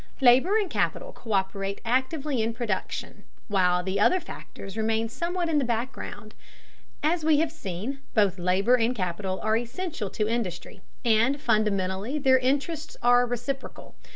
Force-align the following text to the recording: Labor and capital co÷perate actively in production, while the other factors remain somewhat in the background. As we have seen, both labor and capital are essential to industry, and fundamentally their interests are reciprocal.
Labor 0.19 0.57
and 0.57 0.67
capital 0.67 1.13
co÷perate 1.13 1.77
actively 1.85 2.41
in 2.41 2.55
production, 2.55 3.23
while 3.49 3.83
the 3.83 3.99
other 3.99 4.19
factors 4.19 4.75
remain 4.75 5.09
somewhat 5.09 5.47
in 5.47 5.59
the 5.59 5.63
background. 5.63 6.33
As 7.03 7.23
we 7.23 7.37
have 7.37 7.51
seen, 7.51 7.99
both 8.15 8.39
labor 8.39 8.73
and 8.75 8.95
capital 8.95 9.39
are 9.41 9.55
essential 9.55 10.09
to 10.09 10.27
industry, 10.27 10.81
and 11.05 11.39
fundamentally 11.39 12.17
their 12.17 12.39
interests 12.39 12.97
are 13.03 13.27
reciprocal. 13.27 13.93